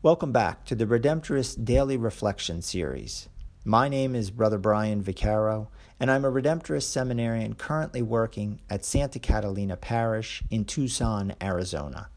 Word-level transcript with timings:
Welcome 0.00 0.30
back 0.30 0.64
to 0.66 0.76
the 0.76 0.86
Redemptorist 0.86 1.64
Daily 1.64 1.96
Reflection 1.96 2.62
Series. 2.62 3.28
My 3.64 3.88
name 3.88 4.14
is 4.14 4.30
Brother 4.30 4.56
Brian 4.56 5.02
Vicaro, 5.02 5.66
and 5.98 6.08
I'm 6.08 6.24
a 6.24 6.30
Redemptorist 6.30 6.84
seminarian 6.84 7.56
currently 7.56 8.00
working 8.00 8.60
at 8.70 8.84
Santa 8.84 9.18
Catalina 9.18 9.76
Parish 9.76 10.44
in 10.52 10.66
Tucson, 10.66 11.34
Arizona. 11.42 12.10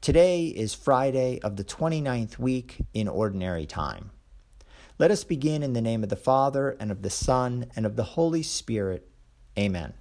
Today 0.00 0.46
is 0.46 0.72
Friday 0.72 1.38
of 1.42 1.56
the 1.56 1.62
29th 1.62 2.38
week 2.38 2.78
in 2.94 3.06
Ordinary 3.06 3.66
Time. 3.66 4.12
Let 4.98 5.10
us 5.10 5.22
begin 5.22 5.62
in 5.62 5.74
the 5.74 5.82
name 5.82 6.02
of 6.02 6.08
the 6.08 6.16
Father, 6.16 6.70
and 6.80 6.90
of 6.90 7.02
the 7.02 7.10
Son, 7.10 7.66
and 7.76 7.84
of 7.84 7.96
the 7.96 8.16
Holy 8.16 8.42
Spirit. 8.42 9.06
Amen. 9.58 9.92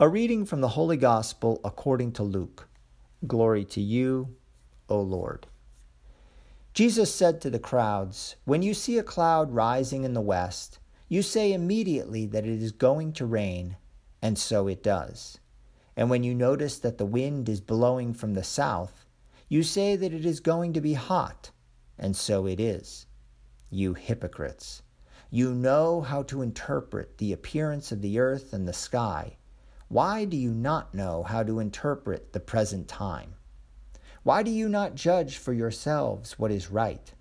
A 0.00 0.08
reading 0.08 0.44
from 0.44 0.60
the 0.60 0.70
Holy 0.70 0.96
Gospel 0.96 1.60
according 1.64 2.10
to 2.14 2.24
Luke. 2.24 2.68
Glory 3.28 3.64
to 3.66 3.80
you, 3.80 4.34
O 4.88 5.00
Lord. 5.00 5.46
Jesus 6.74 7.14
said 7.14 7.40
to 7.40 7.50
the 7.50 7.58
crowds, 7.58 8.36
When 8.44 8.60
you 8.60 8.74
see 8.74 8.98
a 8.98 9.02
cloud 9.02 9.52
rising 9.52 10.04
in 10.04 10.12
the 10.12 10.20
west, 10.20 10.78
you 11.08 11.22
say 11.22 11.52
immediately 11.52 12.26
that 12.26 12.44
it 12.44 12.60
is 12.60 12.72
going 12.72 13.12
to 13.14 13.24
rain, 13.24 13.76
and 14.20 14.36
so 14.38 14.66
it 14.66 14.82
does. 14.82 15.38
And 15.96 16.10
when 16.10 16.22
you 16.22 16.34
notice 16.34 16.78
that 16.80 16.98
the 16.98 17.06
wind 17.06 17.48
is 17.48 17.60
blowing 17.60 18.12
from 18.12 18.34
the 18.34 18.44
south, 18.44 19.06
you 19.48 19.62
say 19.62 19.96
that 19.96 20.12
it 20.12 20.26
is 20.26 20.40
going 20.40 20.74
to 20.74 20.80
be 20.80 20.94
hot, 20.94 21.50
and 21.98 22.14
so 22.14 22.46
it 22.46 22.60
is. 22.60 23.06
You 23.70 23.94
hypocrites! 23.94 24.82
You 25.30 25.54
know 25.54 26.02
how 26.02 26.24
to 26.24 26.42
interpret 26.42 27.18
the 27.18 27.32
appearance 27.32 27.90
of 27.90 28.02
the 28.02 28.18
earth 28.18 28.52
and 28.52 28.68
the 28.68 28.72
sky. 28.72 29.38
Why 29.88 30.24
do 30.24 30.36
you 30.36 30.52
not 30.52 30.92
know 30.92 31.22
how 31.22 31.42
to 31.42 31.60
interpret 31.60 32.32
the 32.34 32.40
present 32.40 32.88
time? 32.88 33.35
Why 34.26 34.42
do 34.42 34.50
you 34.50 34.68
not 34.68 34.96
judge 34.96 35.36
for 35.36 35.52
yourselves 35.52 36.36
what 36.36 36.50
is 36.50 36.68
right? 36.68 37.14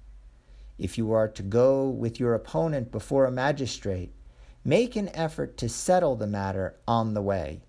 If 0.79 0.97
you 0.97 1.11
are 1.11 1.27
to 1.27 1.43
go 1.43 1.87
with 1.87 2.19
your 2.19 2.33
opponent 2.33 2.91
before 2.91 3.25
a 3.25 3.31
magistrate, 3.31 4.11
make 4.63 4.95
an 4.95 5.09
effort 5.09 5.55
to 5.57 5.69
settle 5.69 6.15
the 6.15 6.25
matter 6.25 6.77
on 6.87 7.13
the 7.13 7.21
way. 7.21 7.61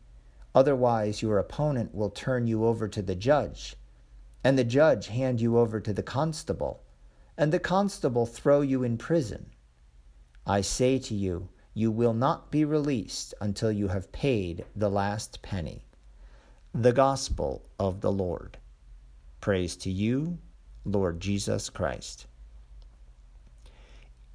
Otherwise, 0.54 1.20
your 1.20 1.36
opponent 1.38 1.94
will 1.94 2.08
turn 2.08 2.46
you 2.46 2.64
over 2.64 2.88
to 2.88 3.02
the 3.02 3.14
judge, 3.14 3.76
and 4.42 4.58
the 4.58 4.64
judge 4.64 5.08
hand 5.08 5.38
you 5.38 5.58
over 5.58 5.80
to 5.80 5.92
the 5.92 6.02
constable, 6.02 6.82
and 7.36 7.52
the 7.52 7.58
constable 7.58 8.24
throw 8.24 8.62
you 8.62 8.82
in 8.82 8.96
prison. 8.96 9.50
I 10.46 10.62
say 10.62 10.98
to 11.00 11.14
you, 11.14 11.50
you 11.74 11.90
will 11.90 12.14
not 12.14 12.50
be 12.50 12.64
released 12.64 13.34
until 13.42 13.70
you 13.70 13.88
have 13.88 14.12
paid 14.12 14.64
the 14.74 14.88
last 14.88 15.42
penny. 15.42 15.84
The 16.72 16.94
Gospel 16.94 17.68
of 17.78 18.00
the 18.00 18.10
Lord. 18.10 18.56
Praise 19.40 19.76
to 19.76 19.90
you, 19.90 20.38
Lord 20.84 21.20
Jesus 21.20 21.70
Christ. 21.70 22.26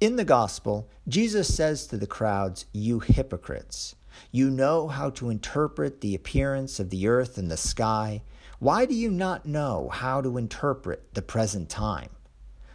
In 0.00 0.16
the 0.16 0.24
Gospel, 0.24 0.88
Jesus 1.06 1.54
says 1.54 1.86
to 1.86 1.96
the 1.96 2.06
crowds, 2.06 2.66
You 2.72 2.98
hypocrites, 2.98 3.94
you 4.30 4.50
know 4.50 4.88
how 4.88 5.10
to 5.10 5.30
interpret 5.30 6.00
the 6.00 6.14
appearance 6.14 6.80
of 6.80 6.90
the 6.90 7.06
earth 7.08 7.38
and 7.38 7.50
the 7.50 7.56
sky. 7.56 8.22
Why 8.58 8.84
do 8.84 8.94
you 8.94 9.10
not 9.10 9.46
know 9.46 9.88
how 9.92 10.20
to 10.20 10.38
interpret 10.38 11.14
the 11.14 11.22
present 11.22 11.68
time? 11.68 12.10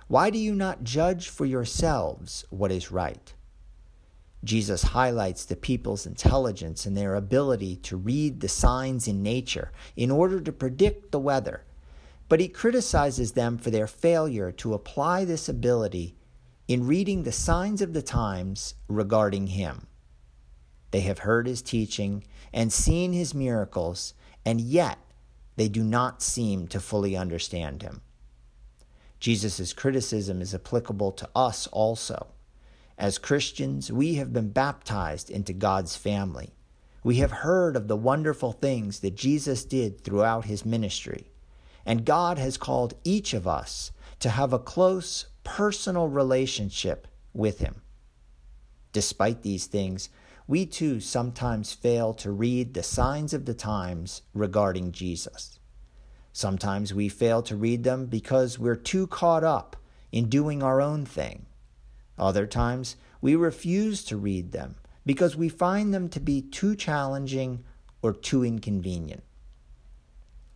Why 0.08 0.30
do 0.30 0.38
you 0.38 0.55
not 0.55 0.83
judge 0.83 1.30
for 1.30 1.45
yourselves 1.45 2.45
what 2.50 2.72
is 2.72 2.92
right? 2.92 3.33
Jesus 4.44 4.83
highlights 4.83 5.44
the 5.44 5.55
people's 5.55 6.05
intelligence 6.05 6.86
and 6.86 6.95
their 6.95 7.16
ability 7.16 7.75
to 7.78 7.98
read 7.98 8.39
the 8.39 8.48
signs 8.48 9.08
in 9.08 9.22
nature 9.22 9.72
in 9.95 10.11
order 10.11 10.39
to 10.39 10.52
predict 10.52 11.11
the 11.11 11.20
weather 11.20 11.66
but 12.30 12.39
he 12.39 12.47
criticizes 12.47 13.33
them 13.33 13.58
for 13.58 13.70
their 13.70 13.88
failure 13.88 14.52
to 14.52 14.73
apply 14.73 15.23
this 15.23 15.47
ability 15.47 16.16
in 16.67 16.86
reading 16.86 17.23
the 17.23 17.31
signs 17.31 17.81
of 17.81 17.94
the 17.94 18.02
times 18.02 18.75
regarding 18.88 19.47
him. 19.47 19.88
They 20.92 21.02
have 21.02 21.20
heard 21.20 21.48
his 21.48 21.61
teaching 21.61 22.23
and 22.54 22.71
seen 22.71 23.14
his 23.14 23.33
miracles, 23.33 24.14
and 24.45 24.60
yet 24.60 24.98
they 25.55 25.70
do 25.70 25.83
not 25.83 26.21
seem 26.21 26.67
to 26.67 26.80
fully 26.80 27.15
understand 27.15 27.82
him. 27.82 28.02
Jesus' 29.20 29.73
criticism 29.73 30.42
is 30.42 30.54
applicable 30.54 31.11
to 31.14 31.30
us 31.36 31.67
also. 31.67 32.27
As 32.98 33.17
Christians, 33.17 33.92
we 33.92 34.15
have 34.15 34.33
been 34.33 34.49
baptized 34.49 35.30
into 35.30 35.54
God's 35.54 35.95
family. 35.95 36.54
We 37.04 37.17
have 37.17 37.32
heard 37.32 37.76
of 37.76 37.88
the 37.88 37.95
wonderful 37.95 38.52
things 38.52 38.99
that 38.99 39.15
Jesus 39.15 39.64
did 39.64 40.02
throughout 40.02 40.45
his 40.45 40.65
ministry. 40.65 41.32
And 41.87 42.03
God 42.05 42.37
has 42.37 42.58
called 42.58 42.95
each 43.05 43.33
of 43.33 43.48
us 43.48 43.93
to 44.20 44.30
have 44.30 44.52
a 44.52 44.59
close 44.59 45.27
personal 45.45 46.09
relationship 46.09 47.08
with 47.33 47.59
Him. 47.59 47.81
Despite 48.92 49.42
these 49.42 49.67
things, 49.67 50.09
we 50.47 50.65
too 50.65 50.99
sometimes 50.99 51.71
fail 51.71 52.14
to 52.15 52.31
read 52.31 52.73
the 52.73 52.83
signs 52.83 53.33
of 53.33 53.45
the 53.45 53.53
times 53.53 54.23
regarding 54.33 54.92
Jesus. 54.92 55.59
Sometimes 56.33 56.93
we 56.93 57.08
fail 57.08 57.42
to 57.43 57.55
read 57.55 57.86
them 57.86 58.08
because 58.08 58.59
we're 58.59 58.76
too 58.76 59.08
caught 59.08 59.45
up 59.45 59.77
in 60.11 60.27
doing 60.27 60.61
our 60.61 60.81
own 60.81 61.05
thing. 61.05 61.45
Other 62.17 62.45
times, 62.45 62.97
we 63.21 63.36
refuse 63.36 64.03
to 64.05 64.17
read 64.17 64.52
them 64.52 64.76
because 65.05 65.37
we 65.37 65.47
find 65.47 65.93
them 65.93 66.09
to 66.09 66.20
be 66.20 66.42
too 66.42 66.76
challenging 66.76 67.64
or 68.02 68.11
too 68.11 68.43
inconvenient. 68.43 69.23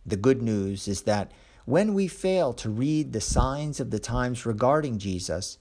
The 0.06 0.18
good 0.18 0.42
news 0.42 0.88
is 0.88 1.04
that 1.04 1.32
when 1.66 1.94
we 1.94 2.08
fail 2.08 2.54
to 2.54 2.70
read 2.70 3.14
the 3.14 3.22
signs 3.22 3.80
of 3.80 3.92
the 3.92 4.00
times 4.00 4.46
regarding 4.46 4.98
Jesus, 4.98 5.58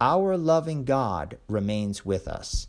our 0.00 0.36
loving 0.36 0.84
God 0.84 1.38
remains 1.48 2.04
with 2.04 2.28
us, 2.28 2.68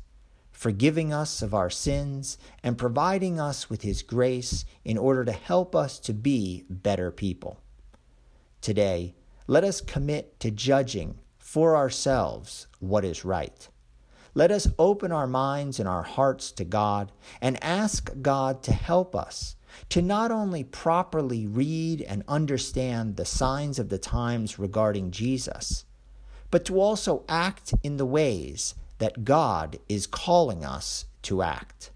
forgiving 0.52 1.12
us 1.12 1.42
of 1.42 1.54
our 1.54 1.70
sins 1.70 2.38
and 2.64 2.78
providing 2.78 3.40
us 3.40 3.70
with 3.70 3.82
His 3.82 4.04
grace 4.04 4.64
in 4.86 4.98
order 4.98 5.26
to 5.26 5.32
help 5.32 5.76
us 5.76 6.00
to 6.00 6.14
be 6.14 6.66
better 6.70 7.12
people. 7.12 7.60
Today, 8.62 9.16
let 9.48 9.64
us 9.64 9.82
commit 9.82 10.40
to 10.40 10.52
judging 10.52 11.18
for 11.38 11.76
ourselves 11.76 12.68
what 12.80 13.04
is 13.04 13.26
right. 13.26 13.70
Let 14.34 14.52
us 14.52 14.68
open 14.78 15.12
our 15.12 15.28
minds 15.28 15.80
and 15.80 15.88
our 15.88 16.04
hearts 16.04 16.52
to 16.54 16.66
God 16.66 17.12
and 17.42 17.64
ask 17.64 18.12
God 18.22 18.64
to 18.64 18.74
help 18.74 19.16
us 19.16 19.56
to 19.90 20.02
not 20.02 20.32
only 20.32 20.64
properly 20.64 21.46
read 21.46 22.02
and 22.02 22.24
understand 22.28 23.16
the 23.16 23.26
signs 23.26 23.80
of 23.80 23.90
the 23.90 23.98
times 23.98 24.60
regarding 24.60 25.12
Jesus, 25.12 25.86
but 26.52 26.66
to 26.66 26.80
also 26.80 27.24
act 27.28 27.74
in 27.84 27.98
the 27.98 28.06
ways 28.06 28.76
that 29.00 29.26
God 29.26 29.80
is 29.88 30.08
calling 30.08 30.66
us 30.66 31.06
to 31.24 31.42
act. 31.42 31.92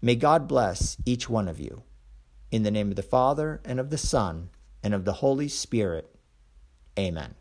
May 0.00 0.14
God 0.14 0.46
bless 0.46 0.96
each 1.04 1.28
one 1.28 1.48
of 1.48 1.58
you. 1.58 1.82
In 2.50 2.62
the 2.62 2.70
name 2.70 2.90
of 2.90 2.96
the 2.96 3.02
Father, 3.02 3.60
and 3.64 3.80
of 3.80 3.90
the 3.90 3.98
Son, 3.98 4.50
and 4.82 4.94
of 4.94 5.04
the 5.04 5.14
Holy 5.14 5.48
Spirit. 5.48 6.14
Amen. 6.98 7.34